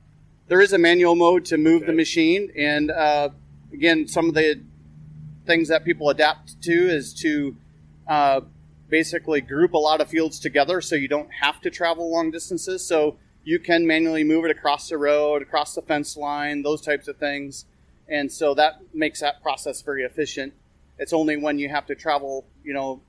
There 0.49 0.61
is 0.61 0.73
a 0.73 0.79
manual 0.79 1.15
mode 1.15 1.45
to 1.47 1.59
move 1.59 1.83
Okay. 1.83 1.87
the 1.87 1.93
machine, 1.93 2.53
and 2.57 2.91
uh, 2.91 3.31
again, 3.73 4.09
some 4.09 4.29
of 4.29 4.35
the 4.35 4.61
things 5.47 5.69
that 5.69 5.85
people 5.85 6.09
adapt 6.11 6.61
to 6.63 6.73
is 6.73 7.13
to 7.15 7.57
uh, 8.09 8.41
basically 8.89 9.41
group 9.41 9.73
a 9.75 9.79
lot 9.79 10.01
of 10.01 10.09
fields 10.09 10.39
together, 10.39 10.81
so 10.81 10.95
you 10.95 11.09
don't 11.09 11.31
have 11.41 11.61
to 11.63 11.71
travel 11.71 12.11
long 12.11 12.31
distances. 12.31 12.85
So 12.87 13.17
you 13.45 13.59
can 13.59 13.87
manually 13.87 14.25
move 14.25 14.45
it 14.45 14.51
across 14.51 14.89
the 14.89 14.99
road, 14.99 15.43
across 15.43 15.75
the 15.75 15.83
fence 15.83 16.17
line, 16.17 16.63
those 16.63 16.81
types 16.81 17.09
of 17.09 17.17
things, 17.17 17.65
and 18.09 18.31
so 18.31 18.55
that 18.55 18.81
makes 18.95 19.21
that 19.21 19.43
process 19.43 19.83
very 19.83 20.03
efficient. 20.05 20.53
It's 20.99 21.13
only 21.13 21.37
when 21.37 21.59
you 21.59 21.69
have 21.71 21.87
to 21.87 21.95
travel, 21.95 22.45
you 22.63 22.73
know, 22.75 23.01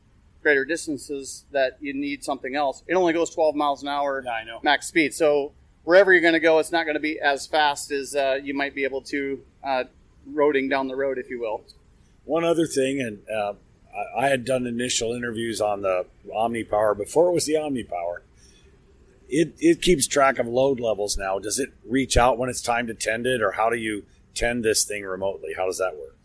greater 0.42 0.66
distances 0.66 1.46
that 1.52 1.78
you 1.82 1.94
need 1.94 2.24
something 2.24 2.56
else. 2.56 2.84
It 2.88 2.96
only 2.96 3.13
goes 3.13 3.30
12 3.30 3.56
miles 3.56 3.82
an 3.82 3.90
hour 3.90 4.22
Yeah, 4.25 4.32
I 4.32 4.44
know. 4.44 4.60
max 4.63 4.88
speed. 4.88 5.13
So 5.13 5.52
wherever 5.84 6.12
you're 6.12 6.22
going 6.22 6.34
to 6.34 6.40
go, 6.40 6.60
it's 6.60 6.72
not 6.72 6.84
going 6.86 6.96
to 6.96 7.00
be 7.02 7.20
as 7.20 7.46
fast 7.46 7.92
as 7.92 8.16
uh, 8.16 8.40
you 8.44 8.54
might 8.54 8.74
be 8.74 8.84
able 8.84 9.02
to 9.04 9.42
uh, 9.63 9.84
roading 10.30 10.70
down 10.70 10.88
the 10.88 10.96
road, 10.96 11.18
if 11.18 11.30
you 11.30 11.40
will. 11.40 11.62
One 12.25 12.44
other 12.44 12.65
thing, 12.65 13.01
and 13.01 13.20
uh, 13.30 13.53
I- 14.18 14.30
had 14.30 14.46
done 14.46 14.65
initial 14.65 15.13
interviews 15.13 15.62
on 15.62 15.82
the 15.82 16.06
Omni 16.34 16.63
Power 16.63 16.96
before 16.96 17.30
it 17.30 17.34
was 17.34 17.46
the 17.46 17.58
Omni 17.58 17.84
Power. 17.84 18.24
It 19.30 19.53
it 19.60 19.82
keeps 19.82 20.08
track 20.08 20.39
of 20.39 20.48
load 20.48 20.80
levels 20.80 21.18
now. 21.18 21.39
Does 21.39 21.60
it 21.60 21.74
reach 21.88 22.18
out 22.18 22.38
when 22.38 22.50
it's 22.50 22.62
time 22.62 22.88
to 22.88 22.94
tend 22.94 23.25
it, 23.25 23.42
or 23.42 23.51
how 23.53 23.70
do 23.70 23.77
you 23.77 24.06
tend 24.36 24.63
this 24.63 24.86
thing 24.86 25.03
remotely? 25.03 25.53
How 25.56 25.65
does 25.65 25.77
that 25.80 25.96
work? 25.96 26.15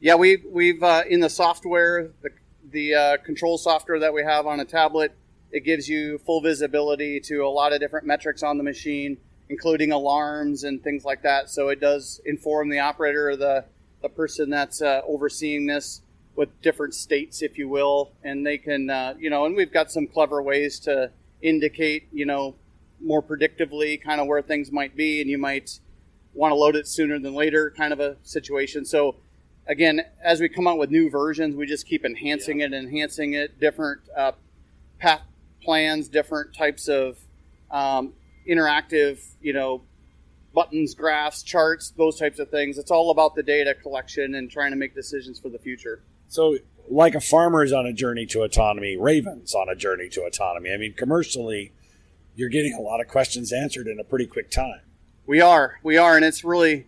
Yeah, 0.00 0.16
we 0.16 0.42
we've 0.48 0.82
uh, 0.82 1.04
in 1.08 1.20
the 1.20 1.30
software, 1.30 2.10
the 2.22 2.30
the 2.70 2.94
uh, 2.94 3.16
control 3.18 3.58
software 3.58 3.98
that 4.00 4.12
we 4.12 4.22
have 4.22 4.46
on 4.46 4.60
a 4.60 4.64
tablet, 4.64 5.12
it 5.50 5.60
gives 5.64 5.88
you 5.88 6.18
full 6.18 6.40
visibility 6.40 7.20
to 7.20 7.38
a 7.38 7.48
lot 7.48 7.72
of 7.72 7.80
different 7.80 8.06
metrics 8.06 8.42
on 8.42 8.58
the 8.58 8.64
machine, 8.64 9.16
including 9.48 9.92
alarms 9.92 10.64
and 10.64 10.82
things 10.82 11.04
like 11.04 11.22
that. 11.22 11.48
So 11.48 11.68
it 11.68 11.80
does 11.80 12.20
inform 12.24 12.68
the 12.68 12.80
operator 12.80 13.30
of 13.30 13.38
the 13.38 13.64
the 14.06 14.14
person 14.14 14.50
that's 14.50 14.80
uh, 14.80 15.00
overseeing 15.08 15.66
this 15.66 16.00
with 16.36 16.48
different 16.62 16.94
states, 16.94 17.42
if 17.42 17.58
you 17.58 17.68
will, 17.68 18.12
and 18.22 18.46
they 18.46 18.56
can 18.56 18.88
uh, 18.88 19.14
you 19.18 19.30
know, 19.30 19.46
and 19.46 19.56
we've 19.56 19.72
got 19.72 19.90
some 19.90 20.06
clever 20.06 20.40
ways 20.40 20.78
to 20.80 21.10
indicate 21.42 22.08
you 22.12 22.24
know 22.24 22.54
more 23.00 23.20
predictively 23.20 24.00
kind 24.00 24.20
of 24.20 24.28
where 24.28 24.42
things 24.42 24.70
might 24.70 24.94
be, 24.96 25.20
and 25.20 25.28
you 25.28 25.38
might 25.38 25.80
want 26.34 26.52
to 26.52 26.54
load 26.54 26.76
it 26.76 26.86
sooner 26.86 27.18
than 27.18 27.34
later 27.34 27.72
kind 27.76 27.92
of 27.92 27.98
a 27.98 28.16
situation. 28.22 28.84
So 28.84 29.16
again, 29.66 30.02
as 30.22 30.40
we 30.40 30.48
come 30.48 30.68
out 30.68 30.78
with 30.78 30.90
new 30.90 31.10
versions, 31.10 31.56
we 31.56 31.66
just 31.66 31.86
keep 31.86 32.04
enhancing 32.04 32.60
it, 32.60 32.72
enhancing 32.72 33.32
it, 33.32 33.58
different 33.58 34.02
uh, 34.16 34.32
path 35.00 35.22
plans, 35.64 36.06
different 36.08 36.54
types 36.54 36.86
of 36.86 37.18
um, 37.72 38.12
interactive, 38.48 39.18
you 39.40 39.52
know, 39.52 39.82
buttons, 40.56 40.94
graphs, 40.94 41.42
charts, 41.42 41.90
those 41.90 42.18
types 42.18 42.38
of 42.38 42.48
things. 42.48 42.78
It's 42.78 42.90
all 42.90 43.10
about 43.10 43.34
the 43.34 43.42
data 43.42 43.74
collection 43.74 44.34
and 44.34 44.50
trying 44.50 44.70
to 44.70 44.76
make 44.76 44.94
decisions 44.94 45.38
for 45.38 45.50
the 45.50 45.58
future. 45.58 46.00
So, 46.28 46.56
like 46.88 47.14
a 47.14 47.20
farmer 47.20 47.62
is 47.62 47.74
on 47.74 47.84
a 47.86 47.92
journey 47.92 48.24
to 48.26 48.42
autonomy, 48.42 48.96
Raven's 48.96 49.54
on 49.54 49.68
a 49.68 49.76
journey 49.76 50.08
to 50.08 50.22
autonomy. 50.22 50.72
I 50.72 50.78
mean, 50.78 50.94
commercially, 50.94 51.72
you're 52.34 52.48
getting 52.48 52.72
a 52.72 52.80
lot 52.80 53.00
of 53.02 53.06
questions 53.06 53.52
answered 53.52 53.86
in 53.86 54.00
a 54.00 54.04
pretty 54.04 54.26
quick 54.26 54.50
time. 54.50 54.80
We 55.26 55.42
are, 55.42 55.78
we 55.82 55.98
are, 55.98 56.16
and 56.16 56.24
it's 56.24 56.42
really, 56.42 56.86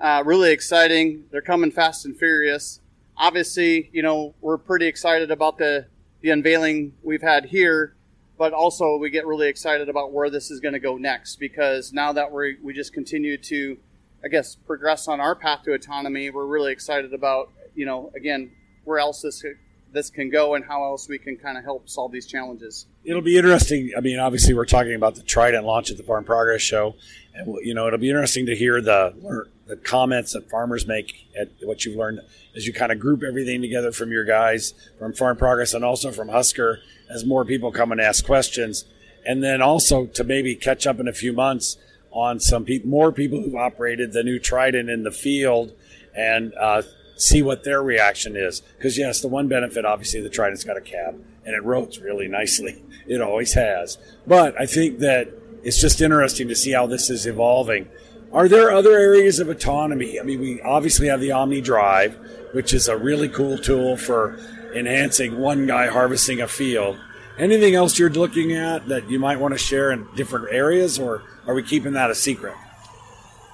uh, 0.00 0.24
really 0.26 0.50
exciting. 0.50 1.24
They're 1.30 1.40
coming 1.40 1.70
fast 1.70 2.04
and 2.04 2.16
furious. 2.16 2.80
Obviously, 3.16 3.90
you 3.92 4.02
know, 4.02 4.34
we're 4.40 4.58
pretty 4.58 4.86
excited 4.86 5.30
about 5.30 5.56
the 5.58 5.86
the 6.20 6.30
unveiling 6.30 6.94
we've 7.02 7.22
had 7.22 7.44
here, 7.44 7.94
but 8.36 8.52
also 8.52 8.96
we 8.96 9.10
get 9.10 9.26
really 9.26 9.48
excited 9.48 9.88
about 9.88 10.12
where 10.12 10.30
this 10.30 10.50
is 10.50 10.60
going 10.60 10.74
to 10.74 10.80
go 10.80 10.96
next 10.96 11.36
because 11.36 11.92
now 11.92 12.12
that 12.12 12.32
we 12.32 12.56
we 12.62 12.72
just 12.72 12.92
continue 12.92 13.36
to, 13.36 13.76
I 14.24 14.28
guess, 14.28 14.56
progress 14.56 15.08
on 15.08 15.20
our 15.20 15.34
path 15.34 15.62
to 15.64 15.72
autonomy, 15.72 16.30
we're 16.30 16.46
really 16.46 16.72
excited 16.72 17.14
about, 17.14 17.50
you 17.74 17.86
know, 17.86 18.10
again, 18.16 18.50
where 18.84 18.98
else 18.98 19.22
this 19.22 19.44
this 19.92 20.10
can 20.10 20.28
go 20.28 20.54
and 20.54 20.64
how 20.64 20.84
else 20.84 21.08
we 21.08 21.18
can 21.18 21.36
kind 21.36 21.56
of 21.56 21.64
help 21.64 21.88
solve 21.88 22.10
these 22.10 22.26
challenges. 22.26 22.86
It'll 23.04 23.22
be 23.22 23.36
interesting. 23.36 23.92
I 23.96 24.00
mean, 24.00 24.18
obviously, 24.18 24.52
we're 24.52 24.64
talking 24.66 24.94
about 24.94 25.14
the 25.14 25.22
Trident 25.22 25.64
launch 25.64 25.90
at 25.90 25.96
the 25.96 26.02
Farm 26.02 26.24
Progress 26.24 26.60
Show, 26.60 26.96
and 27.34 27.56
you 27.62 27.74
know, 27.74 27.86
it'll 27.86 27.98
be 27.98 28.10
interesting 28.10 28.46
to 28.46 28.56
hear 28.56 28.80
the 28.80 29.46
the 29.66 29.76
comments 29.76 30.32
that 30.32 30.50
farmers 30.50 30.86
make 30.86 31.28
at 31.38 31.48
what 31.62 31.84
you've 31.84 31.96
learned 31.96 32.20
as 32.54 32.66
you 32.66 32.72
kind 32.72 32.92
of 32.92 32.98
group 32.98 33.22
everything 33.22 33.62
together 33.62 33.92
from 33.92 34.10
your 34.10 34.24
guys 34.24 34.74
from 34.98 35.12
Farm 35.12 35.36
Progress 35.36 35.74
and 35.74 35.84
also 35.84 36.12
from 36.12 36.28
Husker 36.28 36.80
as 37.10 37.24
more 37.24 37.44
people 37.44 37.72
come 37.72 37.92
and 37.92 38.00
ask 38.00 38.24
questions, 38.24 38.84
and 39.26 39.42
then 39.42 39.62
also 39.62 40.06
to 40.06 40.24
maybe 40.24 40.54
catch 40.54 40.86
up 40.86 41.00
in 41.00 41.08
a 41.08 41.12
few 41.12 41.32
months 41.32 41.76
on 42.10 42.38
some 42.38 42.64
pe- 42.64 42.82
more 42.84 43.12
people 43.12 43.42
who've 43.42 43.56
operated 43.56 44.12
the 44.12 44.22
new 44.22 44.38
Trident 44.38 44.88
in 44.88 45.02
the 45.02 45.10
field 45.10 45.72
and 46.16 46.54
uh, 46.54 46.82
see 47.16 47.42
what 47.42 47.64
their 47.64 47.82
reaction 47.82 48.36
is. 48.36 48.60
Because 48.60 48.96
yes, 48.96 49.20
the 49.20 49.28
one 49.28 49.48
benefit 49.48 49.84
obviously 49.84 50.20
the 50.20 50.30
Trident's 50.30 50.64
got 50.64 50.76
a 50.76 50.80
cab 50.80 51.22
and 51.44 51.54
it 51.54 51.62
rotates 51.64 51.98
really 51.98 52.28
nicely. 52.28 52.82
It 53.06 53.20
always 53.20 53.52
has. 53.52 53.98
But 54.26 54.58
I 54.58 54.64
think 54.64 55.00
that 55.00 55.28
it's 55.62 55.78
just 55.78 56.00
interesting 56.00 56.48
to 56.48 56.54
see 56.54 56.72
how 56.72 56.86
this 56.86 57.10
is 57.10 57.26
evolving. 57.26 57.86
Are 58.34 58.48
there 58.48 58.72
other 58.72 58.96
areas 58.96 59.38
of 59.38 59.48
autonomy? 59.48 60.18
I 60.18 60.24
mean, 60.24 60.40
we 60.40 60.60
obviously 60.60 61.06
have 61.06 61.20
the 61.20 61.30
Omni 61.30 61.60
Drive, 61.60 62.18
which 62.50 62.74
is 62.74 62.88
a 62.88 62.96
really 62.96 63.28
cool 63.28 63.56
tool 63.56 63.96
for 63.96 64.36
enhancing 64.74 65.38
one 65.38 65.68
guy 65.68 65.86
harvesting 65.86 66.40
a 66.40 66.48
field. 66.48 66.98
Anything 67.38 67.76
else 67.76 67.96
you're 67.96 68.10
looking 68.10 68.52
at 68.52 68.88
that 68.88 69.08
you 69.08 69.20
might 69.20 69.38
want 69.38 69.54
to 69.54 69.58
share 69.58 69.92
in 69.92 70.08
different 70.16 70.48
areas, 70.50 70.98
or 70.98 71.22
are 71.46 71.54
we 71.54 71.62
keeping 71.62 71.92
that 71.92 72.10
a 72.10 72.14
secret? 72.14 72.56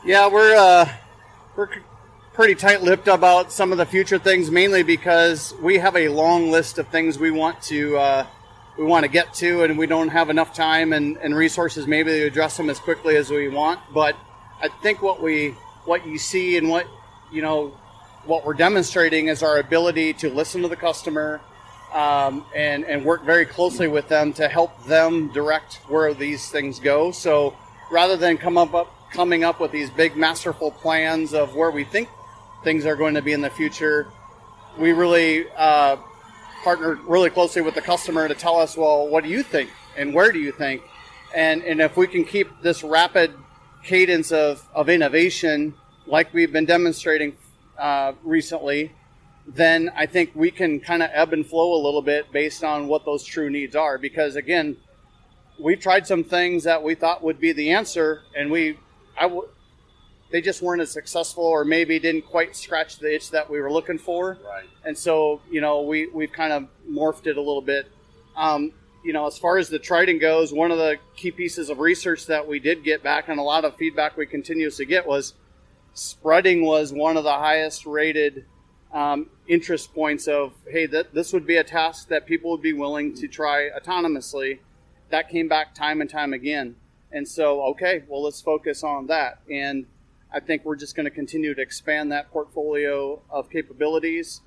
Yeah, 0.03 0.29
we're 0.29 0.57
uh, 0.57 0.89
we're 1.57 1.69
pretty 2.33 2.55
tight-lipped 2.55 3.07
about 3.07 3.53
some 3.53 3.73
of 3.73 3.79
the 3.79 3.85
future 3.85 4.19
things, 4.19 4.51
mainly 4.51 4.83
because 4.83 5.53
we 5.61 5.77
have 5.77 5.95
a 5.95 6.09
long 6.09 6.51
list 6.51 6.79
of 6.79 6.89
things 6.89 7.19
we 7.19 7.31
want 7.31 7.61
to 7.65 7.99
uh, 7.99 8.27
we 8.79 8.85
want 8.85 9.05
to 9.05 9.11
get 9.11 9.35
to, 9.35 9.63
and 9.63 9.77
we 9.77 9.87
don't 9.87 10.09
have 10.09 10.31
enough 10.31 10.55
time 10.55 10.95
and, 10.95 11.19
and 11.19 11.37
resources 11.37 11.87
maybe 11.87 12.13
to 12.13 12.23
address 12.23 12.57
them 12.57 12.71
as 12.71 12.79
quickly 12.79 13.17
as 13.17 13.29
we 13.29 13.49
want. 13.49 13.79
But 13.93 14.17
I 14.63 14.69
think 14.69 15.03
what 15.03 15.23
we 15.23 15.55
what 15.85 16.07
you 16.07 16.19
see 16.19 16.57
and 16.57 16.69
what 16.69 16.87
you 17.33 17.43
know 17.43 17.69
what 18.25 18.45
we're 18.45 18.55
demonstrating 18.55 19.29
is 19.29 19.43
our 19.43 19.59
ability 19.59 20.13
to 20.15 20.29
listen 20.29 20.63
to 20.63 20.69
the 20.69 20.77
customer 20.77 21.41
um, 21.95 22.45
and 22.55 22.85
and 22.85 23.05
work 23.05 23.25
very 23.25 23.47
closely 23.47 23.89
with 23.89 24.09
them 24.09 24.33
to 24.35 24.49
help 24.49 24.85
them 24.85 25.33
direct 25.33 25.77
where 25.89 26.13
these 26.13 26.51
things 26.51 26.79
go. 26.79 27.11
So 27.11 27.57
rather 27.91 28.17
than 28.17 28.37
come 28.37 28.59
up, 28.59 28.75
up 28.75 28.95
coming 29.11 29.45
up 29.45 29.61
with 29.61 29.73
these 29.73 29.91
big 29.91 30.17
masterful 30.17 30.71
plans 30.71 31.35
of 31.35 31.57
where 31.57 31.71
we 31.71 31.85
think 31.85 32.09
things 32.63 32.87
are 32.87 32.97
going 32.97 33.15
to 33.15 33.23
be 33.23 33.33
in 33.33 33.41
the 33.41 33.51
future, 33.51 34.07
we 34.79 34.93
really 34.93 35.47
uh, 35.57 35.97
really 37.07 37.31
closely 37.31 37.63
with 37.63 37.75
the 37.75 37.81
customer 37.81 38.29
to 38.29 38.35
tell 38.35 38.57
us, 38.57 38.77
well, 38.77 39.09
what 39.09 39.25
do 39.25 39.31
you 39.31 39.43
think 39.43 39.71
and 39.97 40.15
where 40.15 40.31
do 40.31 40.39
you 40.39 40.53
think, 40.53 40.83
and 41.35 41.63
and 41.65 41.81
if 41.81 41.97
we 41.97 42.07
can 42.07 42.25
keep 42.25 42.49
this 42.63 42.85
rapid 42.85 43.35
cadence 43.83 44.33
of 44.33 44.69
of 44.75 44.89
innovation 44.89 45.75
like 46.07 46.33
we've 46.35 46.53
been 46.53 46.67
demonstrating 46.67 47.37
uh, 47.79 48.13
recently, 48.23 48.93
then 49.47 49.91
I 49.97 50.07
think 50.07 50.33
we 50.35 50.51
can 50.51 50.81
kind 50.81 51.03
of 51.03 51.11
ebb 51.13 51.33
and 51.33 51.47
flow 51.47 51.75
a 51.75 51.81
little 51.83 52.03
bit 52.03 52.31
based 52.33 52.63
on 52.65 52.89
what 52.89 53.05
those 53.05 53.25
true 53.25 53.49
needs 53.49 53.75
are. 53.77 53.97
Because 53.97 54.37
again, 54.37 54.77
we've 55.59 55.81
tried 55.81 56.07
some 56.07 56.25
things 56.25 56.65
that 56.65 56.83
we 56.83 56.95
thought 56.95 57.23
would 57.23 57.41
be 57.41 57.53
the 57.53 57.71
answer, 57.71 58.23
and 58.37 58.51
we, 58.51 58.79
I 59.17 59.23
w- 59.23 59.49
they 60.31 60.41
just 60.41 60.63
weren't 60.63 60.83
as 60.83 60.91
successful, 60.91 61.45
or 61.45 61.65
maybe 61.65 61.99
didn't 61.99 62.23
quite 62.23 62.55
scratch 62.55 62.99
the 62.99 63.15
itch 63.15 63.31
that 63.31 63.49
we 63.51 63.61
were 63.61 63.73
looking 63.73 63.99
for. 63.99 64.39
Right. 64.45 64.67
And 64.85 64.97
so, 64.97 65.41
you 65.51 65.61
know, 65.61 65.83
we 65.83 66.09
we've 66.09 66.33
kind 66.33 66.53
of 66.53 66.69
morphed 66.89 67.27
it 67.27 67.37
a 67.37 67.41
little 67.41 67.63
bit. 67.63 67.87
Um, 68.37 68.73
you 69.03 69.13
know, 69.13 69.27
as 69.27 69.39
far 69.39 69.59
as 69.59 69.69
the 69.69 69.79
Trident 69.79 70.21
goes, 70.21 70.53
one 70.53 70.71
of 70.71 70.79
the 70.79 70.97
key 71.17 71.31
pieces 71.31 71.71
of 71.71 71.79
research 71.79 72.27
that 72.27 72.47
we 72.47 72.59
did 72.59 72.85
get 72.85 73.03
back, 73.03 73.29
and 73.29 73.39
a 73.39 73.43
lot 73.43 73.65
of 73.65 73.77
feedback 73.77 74.17
we 74.17 74.27
continuously 74.27 74.85
get 74.85 75.07
was 75.07 75.35
spreading 75.95 76.65
was 76.65 76.93
one 76.93 77.17
of 77.17 77.25
the 77.25 77.33
highest 77.33 77.87
rated 77.87 78.45
um, 78.93 79.31
interest 79.47 79.95
points 79.95 80.27
of 80.27 80.53
hey 80.69 80.87
that 80.87 81.15
this 81.15 81.33
would 81.33 81.47
be 81.47 81.57
a 81.57 81.65
task 81.65 82.09
that 82.09 82.27
people 82.27 82.51
would 82.51 82.63
be 82.63 82.73
willing 82.73 83.15
to 83.15 83.29
try 83.29 83.71
autonomously. 83.71 84.59
That 85.11 85.29
came 85.29 85.49
back 85.49 85.75
time 85.75 86.01
and 86.01 86.09
time 86.09 86.33
again. 86.33 86.77
And 87.13 87.27
so 87.27 87.63
okay 87.67 88.03
well 88.09 88.23
let's 88.23 88.41
focus 88.41 88.83
on 88.83 89.07
that. 89.07 89.41
And 89.51 89.87
i 90.33 90.41
think 90.41 90.65
we're 90.65 90.77
just 90.77 90.95
going 90.95 91.05
to 91.05 91.11
continue 91.11 91.55
to 91.55 91.61
expand 91.61 92.13
that 92.13 92.31
portfolio 92.31 93.21
of 93.31 93.51
capabilities 93.51 94.41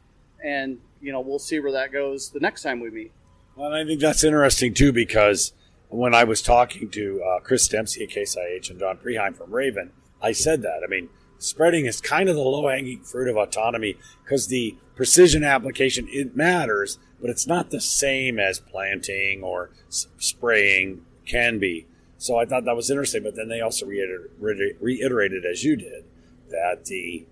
and 0.43 0.79
you 1.01 1.11
know 1.11 1.19
we'll 1.19 1.39
see 1.39 1.59
where 1.59 1.71
that 1.73 1.91
goes 1.91 2.29
the 2.29 2.39
next 2.39 2.63
time 2.63 2.79
we 2.79 2.89
meet 2.89 3.11
Well, 3.55 3.73
I 3.73 3.83
think 3.85 4.01
that's 4.01 4.23
interesting 4.23 4.73
too 4.73 4.91
because 4.91 5.53
when 5.89 6.15
I 6.15 6.23
was 6.23 6.41
talking 6.41 6.89
to 6.89 7.23
uh, 7.23 7.39
Chris 7.41 7.67
Dempsey 7.67 8.03
at 8.03 8.09
Case 8.09 8.35
IH 8.35 8.69
and 8.69 8.79
Don 8.79 8.97
Preheim 8.97 9.35
from 9.35 9.53
Raven, 9.53 9.91
I 10.21 10.31
said 10.31 10.63
that. 10.63 10.81
I 10.83 10.87
mean, 10.87 11.09
spreading 11.37 11.85
is 11.85 12.01
kind 12.01 12.29
of 12.29 12.35
the 12.35 12.41
low 12.41 12.67
hanging 12.67 13.03
fruit 13.03 13.29
of 13.29 13.37
autonomy 13.37 13.97
because 14.23 14.47
the 14.47 14.75
precision 14.95 15.43
application 15.43 16.07
it 16.09 16.35
matters, 16.35 16.97
but 17.21 17.29
it's 17.29 17.45
not 17.45 17.69
the 17.69 17.81
same 17.81 18.39
as 18.39 18.59
planting 18.59 19.43
or 19.43 19.69
spraying 19.89 21.01
can 21.27 21.59
be. 21.59 21.85
So 22.17 22.37
I 22.37 22.45
thought 22.45 22.65
that 22.65 22.75
was 22.75 22.89
interesting. 22.89 23.21
But 23.21 23.35
then 23.35 23.49
they 23.49 23.61
also 23.61 23.85
reiter- 23.85 24.31
reiter- 24.39 24.77
reiterated, 24.79 25.45
as 25.45 25.63
you 25.63 25.75
did, 25.75 26.05
that 26.49 26.85
the 26.85 27.27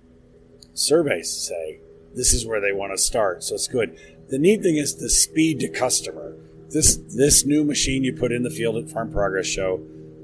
surveys 0.73 1.31
say 1.31 1.79
this 2.13 2.33
is 2.33 2.45
where 2.45 2.61
they 2.61 2.73
want 2.73 2.93
to 2.93 2.97
start. 2.97 3.43
So 3.43 3.55
it's 3.55 3.67
good. 3.67 3.97
The 4.31 4.39
neat 4.39 4.61
thing 4.63 4.77
is 4.77 4.95
the 4.95 5.09
speed 5.09 5.59
to 5.59 5.67
customer. 5.67 6.33
This 6.69 6.95
this 6.95 7.45
new 7.45 7.65
machine 7.65 8.05
you 8.05 8.13
put 8.13 8.31
in 8.31 8.43
the 8.43 8.49
field 8.49 8.77
at 8.77 8.89
Farm 8.89 9.11
Progress 9.11 9.45
Show, 9.45 9.81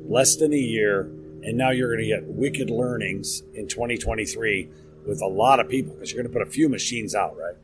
less 0.07 0.37
than 0.37 0.53
a 0.53 0.57
year, 0.57 1.01
and 1.43 1.57
now 1.57 1.71
you're 1.71 1.93
going 1.93 2.07
to 2.07 2.07
get 2.07 2.23
wicked 2.23 2.69
learnings 2.69 3.43
in 3.53 3.67
2023 3.67 4.69
with 5.05 5.21
a 5.21 5.27
lot 5.27 5.59
of 5.59 5.67
people 5.67 5.93
because 5.93 6.13
you're 6.13 6.23
going 6.23 6.31
to 6.33 6.39
put 6.39 6.47
a 6.47 6.49
few 6.49 6.69
machines 6.69 7.15
out, 7.15 7.35
right? 7.37 7.55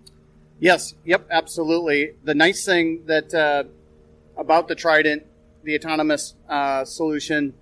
Yes. 0.60 0.96
Yep. 1.06 1.28
Absolutely. 1.32 2.16
The 2.26 2.36
nice 2.36 2.66
thing 2.66 3.06
that 3.06 3.34
uh, 3.34 3.64
about 4.36 4.68
the 4.68 4.76
Trident, 4.76 5.26
the 5.64 5.76
autonomous 5.76 6.36
uh, 6.50 6.84
solution 6.84 7.54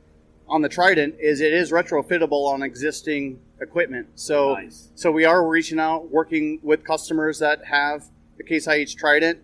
on 0.48 0.64
the 0.64 0.70
Trident, 0.70 1.18
is 1.20 1.40
it 1.40 1.54
is 1.54 1.72
retrofittable 1.72 2.52
on 2.52 2.64
existing 2.64 3.40
equipment. 3.62 4.08
So, 4.16 4.56
Nice. 4.56 4.90
so 4.96 5.12
we 5.12 5.24
are 5.26 5.48
reaching 5.48 5.80
out, 5.80 6.10
working 6.10 6.60
with 6.64 6.84
customers 6.84 7.38
that 7.40 7.66
have 7.66 8.10
the 8.42 8.48
Case 8.48 8.68
IH 8.68 8.98
Trident, 8.98 9.40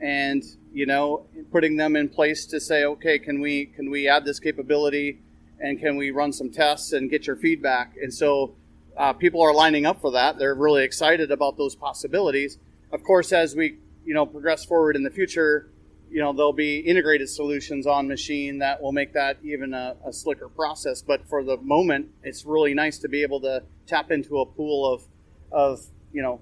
and 0.00 0.42
you 0.72 0.86
know, 0.86 1.26
putting 1.50 1.76
them 1.76 1.96
in 1.96 2.08
place 2.08 2.46
to 2.46 2.60
say, 2.60 2.84
okay, 2.84 3.18
can 3.18 3.40
we 3.40 3.66
can 3.66 3.90
we 3.90 4.08
add 4.08 4.24
this 4.24 4.40
capability, 4.40 5.20
and 5.60 5.78
can 5.80 5.96
we 5.96 6.10
run 6.10 6.32
some 6.32 6.50
tests 6.50 6.92
and 6.92 7.10
get 7.10 7.26
your 7.26 7.36
feedback? 7.36 7.94
And 8.00 8.12
so, 8.12 8.54
uh, 8.96 9.12
people 9.12 9.40
are 9.42 9.54
lining 9.54 9.86
up 9.86 10.00
for 10.00 10.12
that. 10.12 10.38
They're 10.38 10.54
really 10.54 10.84
excited 10.84 11.30
about 11.30 11.56
those 11.56 11.74
possibilities. 11.74 12.58
Of 12.92 13.02
course, 13.02 13.32
as 13.32 13.56
we 13.56 13.78
you 14.04 14.14
know 14.14 14.26
progress 14.26 14.64
forward 14.64 14.96
in 14.96 15.02
the 15.02 15.10
future, 15.10 15.70
you 16.10 16.20
know 16.20 16.32
there'll 16.32 16.52
be 16.52 16.78
integrated 16.80 17.28
solutions 17.30 17.86
on 17.86 18.08
machine 18.08 18.58
that 18.58 18.82
will 18.82 18.92
make 18.92 19.14
that 19.14 19.38
even 19.42 19.72
a, 19.72 19.96
a 20.06 20.12
slicker 20.12 20.48
process. 20.48 21.00
But 21.00 21.24
for 21.26 21.42
the 21.42 21.56
moment, 21.58 22.10
it's 22.22 22.44
really 22.44 22.74
nice 22.74 22.98
to 22.98 23.08
be 23.08 23.22
able 23.22 23.40
to 23.40 23.62
tap 23.86 24.10
into 24.10 24.40
a 24.40 24.46
pool 24.46 24.92
of 24.92 25.04
of 25.50 25.86
you 26.12 26.20
know 26.20 26.40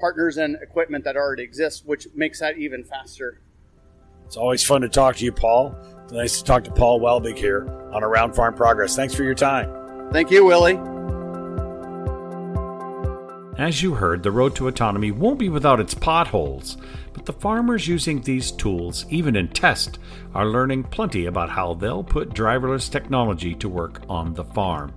partners 0.00 0.38
and 0.38 0.56
equipment 0.62 1.04
that 1.04 1.16
already 1.16 1.42
exists, 1.42 1.84
which 1.84 2.08
makes 2.14 2.40
that 2.40 2.58
even 2.58 2.82
faster. 2.82 3.40
It's 4.26 4.36
always 4.36 4.64
fun 4.64 4.80
to 4.82 4.88
talk 4.88 5.16
to 5.16 5.24
you, 5.24 5.32
Paul. 5.32 5.76
It's 6.04 6.12
nice 6.12 6.38
to 6.38 6.44
talk 6.44 6.64
to 6.64 6.70
Paul 6.70 7.00
Welbig 7.00 7.36
here 7.36 7.68
on 7.92 8.02
Around 8.02 8.34
Farm 8.34 8.54
Progress. 8.54 8.96
Thanks 8.96 9.14
for 9.14 9.24
your 9.24 9.34
time. 9.34 10.10
Thank 10.12 10.30
you, 10.30 10.44
Willie. 10.44 10.78
As 13.58 13.82
you 13.82 13.94
heard, 13.94 14.22
the 14.22 14.30
road 14.30 14.56
to 14.56 14.68
autonomy 14.68 15.10
won't 15.10 15.38
be 15.38 15.50
without 15.50 15.80
its 15.80 15.92
potholes, 15.92 16.78
but 17.12 17.26
the 17.26 17.32
farmers 17.32 17.86
using 17.86 18.22
these 18.22 18.50
tools, 18.50 19.04
even 19.10 19.36
in 19.36 19.48
test, 19.48 19.98
are 20.34 20.46
learning 20.46 20.84
plenty 20.84 21.26
about 21.26 21.50
how 21.50 21.74
they'll 21.74 22.02
put 22.02 22.30
driverless 22.30 22.90
technology 22.90 23.54
to 23.56 23.68
work 23.68 24.00
on 24.08 24.32
the 24.32 24.44
farm. 24.44 24.94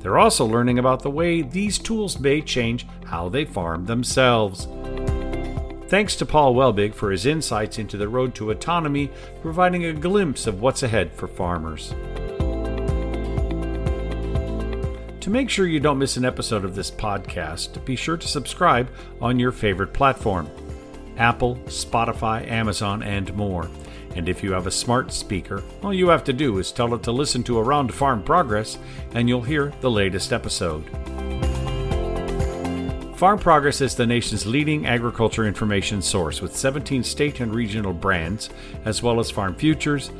They're 0.00 0.18
also 0.18 0.46
learning 0.46 0.78
about 0.78 1.02
the 1.02 1.10
way 1.10 1.42
these 1.42 1.78
tools 1.78 2.18
may 2.18 2.40
change 2.40 2.86
how 3.06 3.28
they 3.28 3.44
farm 3.44 3.86
themselves. 3.86 4.66
Thanks 5.88 6.16
to 6.16 6.26
Paul 6.26 6.54
Welbig 6.54 6.94
for 6.94 7.10
his 7.10 7.24
insights 7.24 7.78
into 7.78 7.96
the 7.96 8.08
road 8.08 8.34
to 8.34 8.50
autonomy, 8.50 9.10
providing 9.40 9.86
a 9.86 9.92
glimpse 9.92 10.46
of 10.46 10.60
what's 10.60 10.82
ahead 10.82 11.12
for 11.14 11.26
farmers. 11.26 11.94
To 15.20 15.30
make 15.30 15.50
sure 15.50 15.66
you 15.66 15.80
don't 15.80 15.98
miss 15.98 16.16
an 16.16 16.24
episode 16.24 16.64
of 16.64 16.74
this 16.74 16.90
podcast, 16.90 17.84
be 17.84 17.96
sure 17.96 18.16
to 18.16 18.28
subscribe 18.28 18.88
on 19.20 19.38
your 19.38 19.52
favorite 19.52 19.92
platform 19.92 20.48
Apple, 21.16 21.56
Spotify, 21.66 22.48
Amazon, 22.48 23.02
and 23.02 23.34
more. 23.34 23.68
And 24.18 24.28
if 24.28 24.42
you 24.42 24.50
have 24.50 24.66
a 24.66 24.72
smart 24.72 25.12
speaker, 25.12 25.62
all 25.80 25.94
you 25.94 26.08
have 26.08 26.24
to 26.24 26.32
do 26.32 26.58
is 26.58 26.72
tell 26.72 26.92
it 26.92 27.04
to 27.04 27.12
listen 27.12 27.44
to 27.44 27.60
Around 27.60 27.94
Farm 27.94 28.20
Progress, 28.20 28.76
and 29.12 29.28
you'll 29.28 29.42
hear 29.42 29.72
the 29.80 29.92
latest 29.92 30.32
episode. 30.32 30.84
Farm 33.16 33.38
Progress 33.38 33.80
is 33.80 33.94
the 33.94 34.04
nation's 34.04 34.44
leading 34.44 34.86
agriculture 34.86 35.46
information 35.46 36.02
source 36.02 36.42
with 36.42 36.56
17 36.56 37.04
state 37.04 37.38
and 37.38 37.54
regional 37.54 37.92
brands, 37.92 38.50
as 38.84 39.04
well 39.04 39.20
as 39.20 39.30
farm 39.30 39.54
futures, 39.54 40.10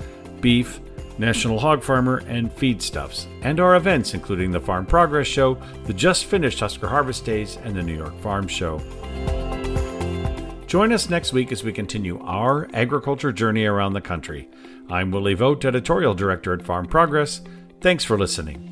beef, 0.41 0.79
National 1.19 1.59
Hog 1.59 1.83
Farmer, 1.83 2.19
and 2.29 2.55
feedstuffs, 2.55 3.27
and 3.43 3.59
our 3.59 3.75
events 3.75 4.15
including 4.15 4.53
the 4.53 4.61
Farm 4.61 4.87
Progress 4.87 5.27
Show, 5.27 5.59
the 5.87 5.93
just 5.93 6.27
finished 6.27 6.61
Husker 6.61 6.87
Harvest 6.87 7.25
Days, 7.25 7.59
and 7.65 7.75
the 7.75 7.83
New 7.83 7.97
York 7.97 8.17
Farm 8.21 8.47
Show. 8.47 8.81
Join 10.69 10.93
us 10.93 11.09
next 11.09 11.33
week 11.33 11.51
as 11.51 11.65
we 11.65 11.73
continue 11.73 12.21
our 12.21 12.69
agriculture 12.75 13.33
journey 13.33 13.65
around 13.65 13.95
the 13.95 14.03
country. 14.03 14.51
I'm 14.91 15.11
Willie 15.11 15.33
Vogt, 15.33 15.65
Editorial 15.65 16.13
Director 16.13 16.53
at 16.53 16.61
Farm 16.61 16.85
Progress. 16.85 17.41
Thanks 17.81 18.05
for 18.05 18.19
listening. 18.19 18.68